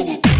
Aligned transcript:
on 0.00 0.08
it. 0.08 0.37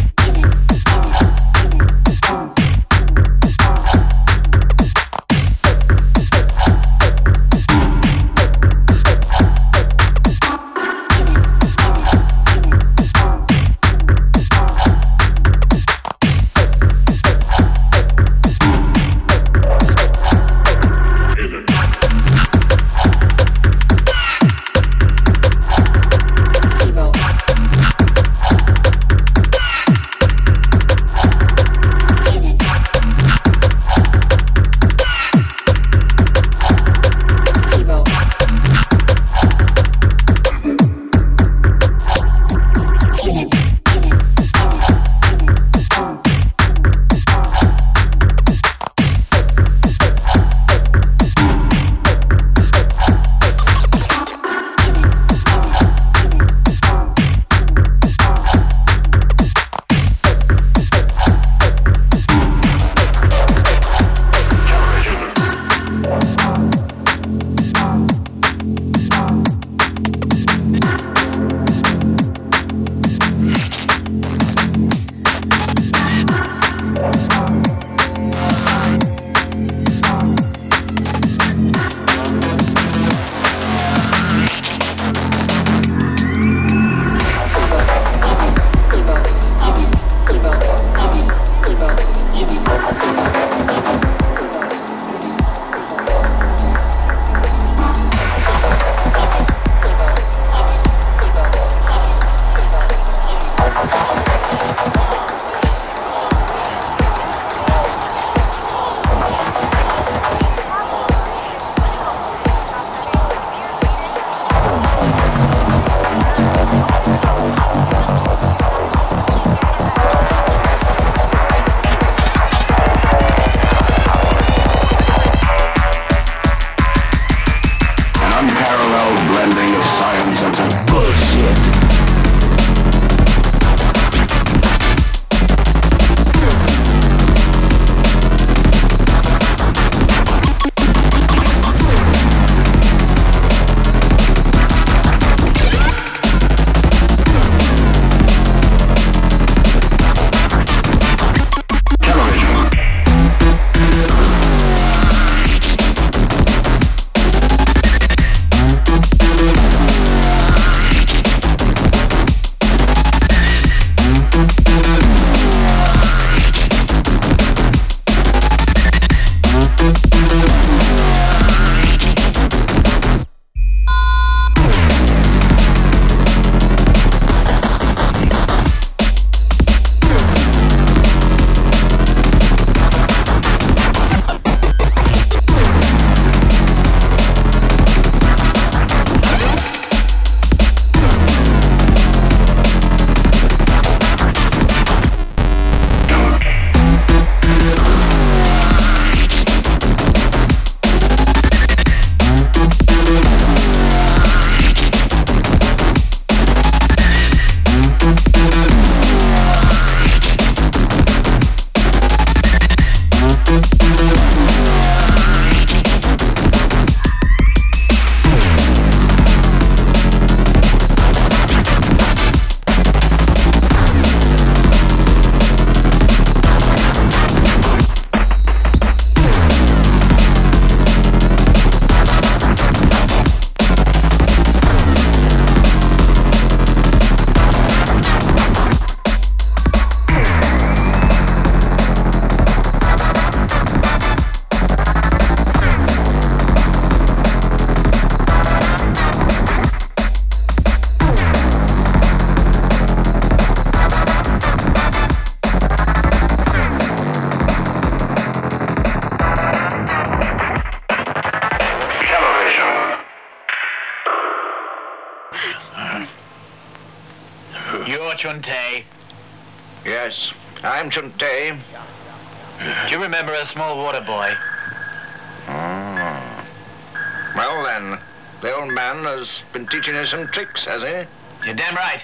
Some 280.08 280.26
tricks, 280.28 280.64
has 280.64 280.82
he? 280.82 281.46
You're 281.46 281.54
damn 281.54 281.74
right. 281.74 282.02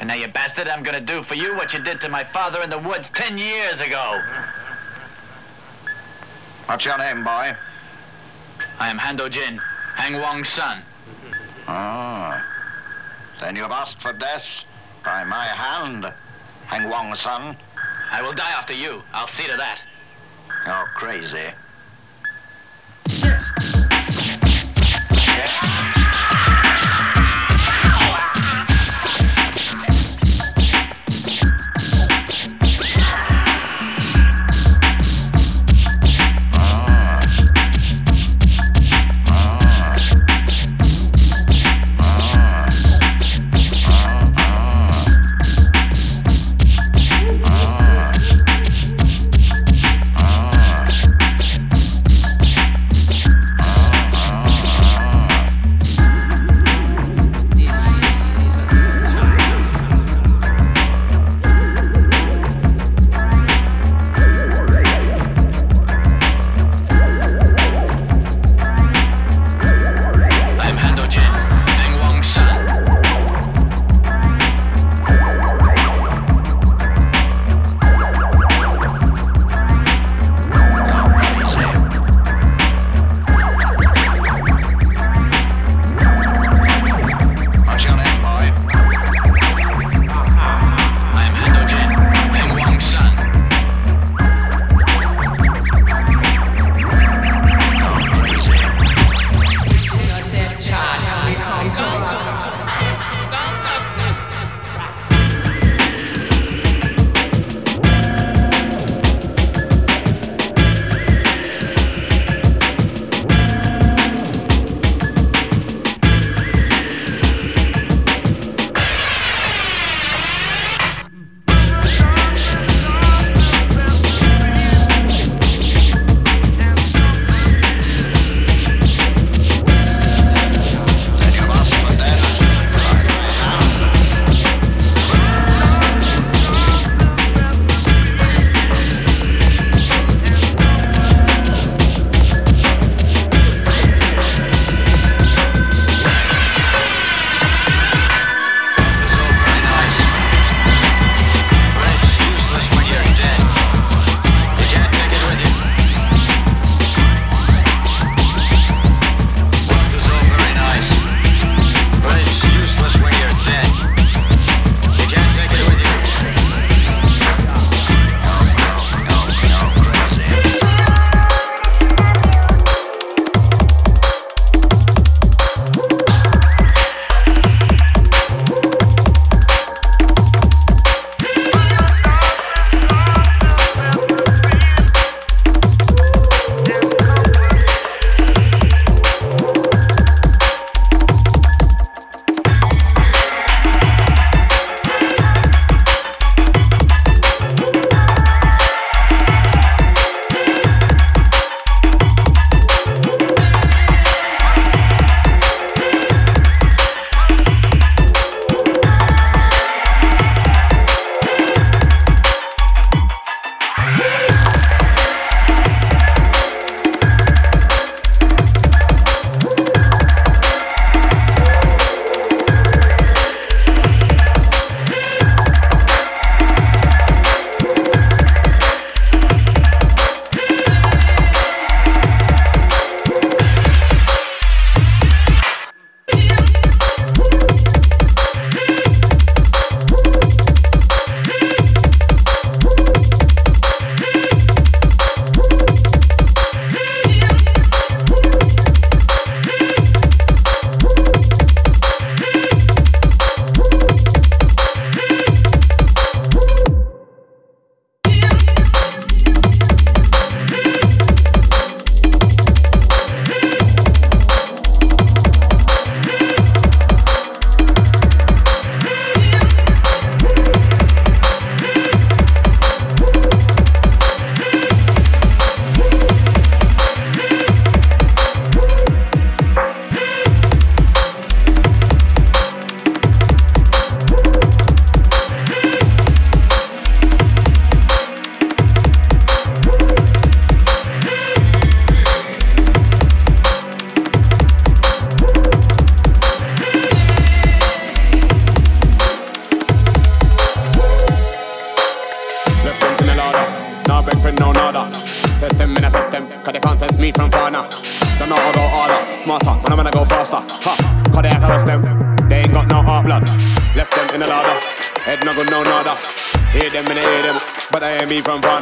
And 0.00 0.08
now, 0.08 0.14
you 0.14 0.26
bastard, 0.28 0.68
I'm 0.68 0.82
gonna 0.82 1.00
do 1.00 1.22
for 1.22 1.34
you 1.34 1.54
what 1.54 1.72
you 1.72 1.78
did 1.78 2.00
to 2.00 2.08
my 2.08 2.24
father 2.24 2.62
in 2.62 2.70
the 2.70 2.78
woods 2.78 3.08
ten 3.14 3.38
years 3.38 3.80
ago. 3.80 4.20
What's 6.66 6.84
your 6.84 6.98
name, 6.98 7.22
boy? 7.22 7.54
I 8.80 8.88
am 8.90 8.98
Hando 8.98 9.30
Jin, 9.30 9.58
Hang 9.94 10.20
Wong's 10.20 10.48
son. 10.48 10.82
Oh. 11.68 11.68
Ah. 11.68 12.44
Then 13.40 13.56
you've 13.56 13.70
asked 13.70 14.02
for 14.02 14.12
death 14.12 14.46
by 15.04 15.22
my 15.24 15.44
hand, 15.44 16.12
Hang 16.66 16.88
Wong's 16.90 17.20
son. 17.20 17.56
I 18.10 18.22
will 18.22 18.32
die 18.32 18.50
after 18.50 18.74
you. 18.74 19.02
I'll 19.12 19.28
see 19.28 19.44
to 19.44 19.56
that. 19.56 19.80
You're 20.66 20.86
crazy. 20.94 21.48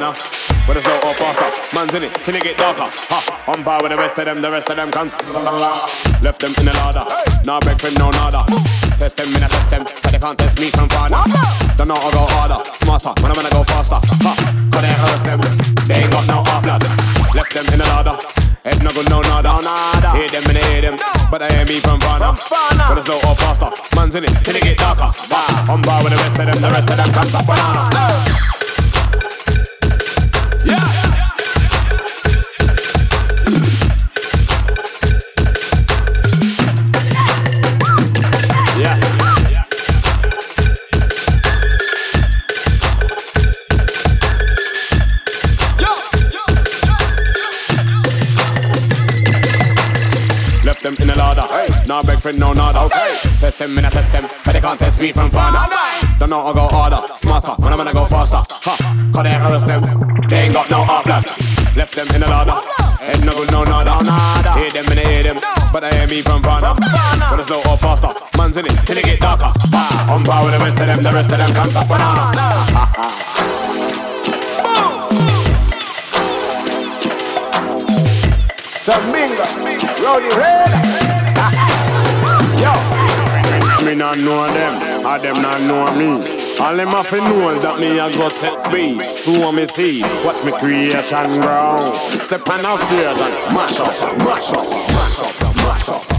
Hear 0.03 0.11
me 0.11 0.19
from 0.19 0.33
now. 0.33 0.67
But 0.67 0.77
it's 0.77 0.87
no 0.87 0.95
or 1.03 1.15
faster, 1.15 1.77
man's 1.77 1.95
in 1.95 2.03
it 2.05 2.15
till 2.25 2.35
it 2.35 2.43
get 2.43 2.57
darker. 2.57 2.89
Ha, 3.11 3.45
on 3.47 3.65
par 3.65 3.79
with 3.83 3.91
the 3.91 3.97
rest 3.97 4.19
of 4.19 4.25
them, 4.25 4.41
the 4.41 4.51
rest 4.51 4.71
of 4.71 4.77
them 4.77 4.91
can 4.91 5.07
Left 6.23 6.41
them 6.41 6.55
in 6.59 6.67
the 6.67 6.75
ladder, 6.75 7.05
now 7.45 7.61
beg 7.61 7.81
from 7.81 7.95
no 7.95 8.11
nada. 8.11 8.47
Test 8.99 9.17
them, 9.17 9.33
me 9.33 9.43
I 9.43 9.49
test 9.49 9.71
them, 9.71 9.85
cause 9.85 10.13
they 10.13 10.19
can't 10.19 10.39
test 10.39 10.61
me 10.61 10.71
from 10.71 10.89
far 10.89 11.11
now. 11.11 11.25
Don't 11.77 11.89
know 11.89 11.99
how 11.99 12.11
to 12.11 12.17
go 12.17 12.25
harder, 12.35 12.61
smarter, 12.79 13.13
when 13.23 13.31
I'm 13.31 13.37
gonna 13.37 13.51
go 13.51 13.65
faster. 13.65 13.99
Ha, 13.99 14.33
cause 14.71 14.83
they 14.83 14.95
arrest 14.95 15.25
them, 15.27 15.41
they 15.87 15.99
ain't 16.03 16.13
got 16.13 16.27
no 16.27 16.43
heart 16.47 16.63
blood. 16.63 16.83
Left 17.35 17.53
them 17.53 17.67
in 17.75 17.79
the 17.79 17.87
ladder. 17.87 18.17
Head 18.63 18.79
no 18.85 18.93
good, 18.95 19.11
no 19.11 19.21
nada. 19.23 19.59
nada. 19.59 20.15
Hear 20.15 20.29
them 20.31 20.47
and 20.47 20.59
I 20.59 20.63
hear 20.71 20.83
them, 20.87 20.97
but 21.33 21.43
I 21.43 21.51
hear 21.51 21.67
me 21.67 21.81
from 21.81 21.99
far 21.99 22.21
now. 22.21 22.39
But 22.87 22.99
it's 22.99 23.09
no 23.09 23.19
or 23.27 23.35
faster, 23.35 23.71
man's 23.97 24.15
in 24.15 24.23
it 24.23 24.35
till 24.47 24.55
it 24.55 24.63
get 24.63 24.79
darker. 24.79 25.11
Ha, 25.11 25.67
on 25.67 25.83
bar 25.83 25.99
with 26.05 26.15
the 26.15 26.19
rest 26.23 26.39
of 26.39 26.47
them, 26.47 26.59
the 26.63 26.71
rest 26.71 26.91
of 26.91 26.97
them 26.97 27.11
can't 27.11 27.27
stop 27.27 27.47
banana. 27.47 28.62
Nah, 51.93 52.03
beg 52.03 52.21
friend, 52.21 52.39
no 52.39 52.55
nada. 52.55 52.85
Okay. 52.87 53.19
Test 53.39 53.59
them, 53.59 53.75
me 53.75 53.85
I 53.85 53.91
test 53.91 54.11
them, 54.13 54.27
but 54.47 54.53
they 54.55 54.63
can't 54.63 54.81
test 54.81 54.99
me 54.99 55.13
from 55.13 55.31
far. 55.31 55.53
Don't 56.19 56.31
know 56.31 56.43
how 56.43 56.55
go 56.55 56.67
harder, 56.67 56.97
smarter, 57.19 57.53
when 57.61 57.71
I'm 57.71 57.77
gonna 57.77 57.93
go 57.93 58.07
faster. 58.07 58.41
Ha, 58.49 59.11
cause 59.13 59.23
they 59.23 59.35
harass 59.35 59.65
them, 59.65 59.83
they 60.31 60.49
ain't 60.49 60.55
got 60.55 60.71
no 60.71 60.85
heart 60.85 61.05
blood. 61.05 61.27
Left 61.77 61.95
them 61.95 62.09
in 62.15 62.23
the 62.23 62.29
ladder, 62.29 62.57
head 62.97 63.23
no 63.27 63.35
good, 63.35 63.53
no 63.53 63.65
nada. 63.65 64.03
nada. 64.03 64.53
Hear 64.55 64.71
them 64.71 64.87
and 64.89 65.01
I 65.01 65.05
hear 65.05 65.23
them, 65.23 65.39
but 65.71 65.85
I 65.85 65.93
hear 65.93 66.07
me 66.07 66.23
from 66.23 66.43
far. 66.43 66.63
But 66.63 67.39
it's 67.39 67.49
slow 67.49 67.61
or 67.69 67.77
faster, 67.77 68.09
man's 68.39 68.57
in 68.57 68.65
it 68.65 68.87
till 68.87 68.97
it 68.97 69.05
get 69.05 69.21
darker. 69.21 69.53
Ha, 69.53 70.09
on 70.09 70.25
par 70.25 70.47
with 70.47 70.55
the 70.57 70.65
rest 70.65 70.81
of 70.81 70.87
them, 70.87 71.03
the 71.03 71.13
rest 71.13 71.31
of 71.31 71.39
them 71.45 71.53
can't 71.53 71.71
stop 71.71 71.89
banana. 71.89 72.33
Sazminga, 78.81 79.45
Rowdy 80.01 80.35
Red. 80.41 81.02
Me 82.63 83.95
not 83.97 84.19
know 84.19 84.47
them, 84.47 85.05
or 85.05 85.19
them 85.19 85.43
not 85.43 85.61
know 85.63 85.91
me. 85.97 86.43
All 86.61 86.77
them 86.77 86.89
have 86.89 87.11
to 87.11 87.17
know 87.17 87.51
is 87.51 87.61
that 87.63 87.81
me 87.81 87.99
a 87.99 88.09
go 88.13 88.29
set 88.29 88.61
speed. 88.61 89.11
So 89.11 89.51
me 89.51 89.67
see, 89.67 90.03
watch 90.25 90.45
me 90.45 90.53
creation 90.53 91.41
grow. 91.41 91.93
Step 92.23 92.49
on 92.49 92.63
the 92.63 92.77
stage 92.77 93.21
and 93.21 93.55
mash 93.55 93.81
up, 93.81 94.19
mash 94.19 94.53
up, 94.53 94.69
mash 94.95 95.21
up, 95.21 95.57
mash 95.57 95.89
up, 95.89 96.12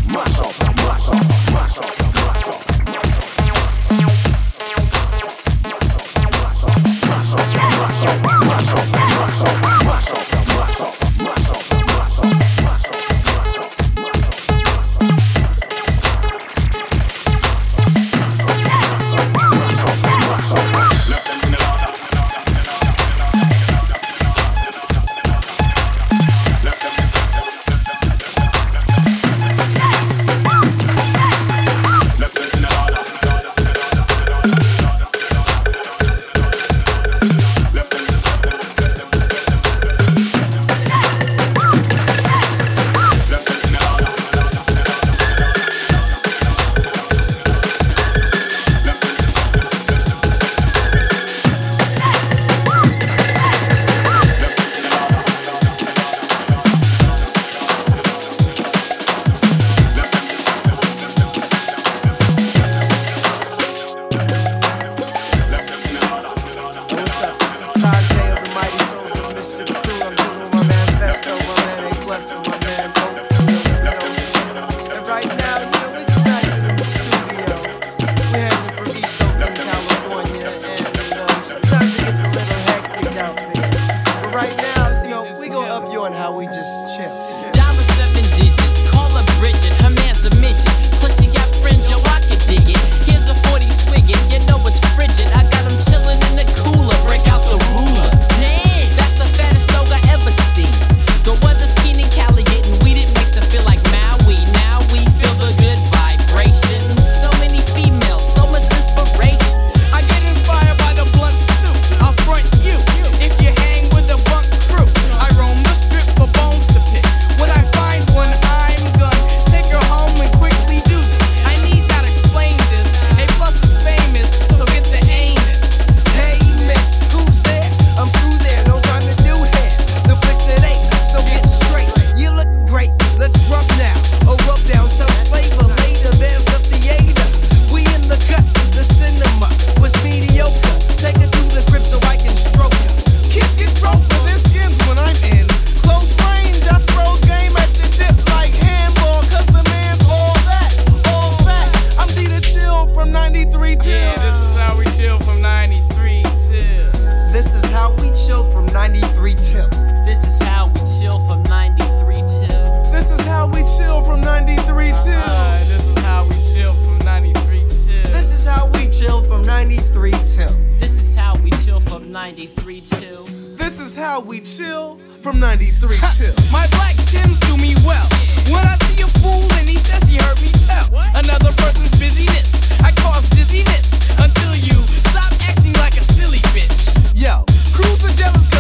from 164.14 164.22
93 164.22 164.92
till. 164.92 165.24
Uh, 165.26 165.60
this 165.66 165.88
is 165.90 165.98
how 165.98 166.24
we 166.30 166.36
chill 166.54 166.74
from 166.76 167.00
93 167.00 167.66
till. 167.70 168.12
This 168.14 168.32
is 168.32 168.46
how 168.46 168.70
we 168.70 168.88
chill 168.92 169.24
from 169.24 169.42
93 169.42 170.12
till. 170.12 170.56
This 170.78 171.00
is 171.00 171.16
how 171.16 171.36
we 171.38 171.50
chill 171.66 171.80
from 171.80 172.12
93 172.12 172.82
till. 172.82 173.26
This 173.58 173.80
is 173.80 173.96
how 173.96 174.20
we 174.20 174.42
chill 174.42 174.98
from 174.98 175.40
93 175.40 175.98
till. 176.16 176.36
My 176.52 176.68
black 176.78 176.96
Tims 177.10 177.40
do 177.40 177.58
me 177.58 177.74
well. 177.84 178.08
When 178.54 178.64
I 178.64 178.78
see 178.86 179.02
a 179.02 179.08
fool 179.18 179.50
and 179.58 179.68
he 179.68 179.80
says 179.80 180.04
he 180.08 180.18
heard 180.22 180.40
me 180.44 180.52
tell. 180.70 180.94
Another 181.16 181.52
person's 181.58 181.90
busyness, 181.98 182.54
I 182.84 182.92
cause 182.92 183.28
dizziness. 183.32 183.90
Until 184.20 184.54
you 184.54 184.78
stop 185.10 185.34
acting 185.50 185.74
like 185.82 185.98
a 185.98 186.06
silly 186.14 186.42
bitch. 186.54 186.86
Yo, 187.16 187.44
crews 187.74 188.06
are 188.06 188.14
jealous 188.14 188.53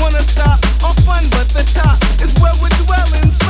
wanna 0.00 0.22
stop. 0.22 0.58
All 0.84 0.94
fun, 1.04 1.24
but 1.30 1.48
the 1.50 1.64
top 1.74 1.98
is 2.20 2.32
where 2.40 2.52
we're 2.60 2.76
dwelling. 2.84 3.45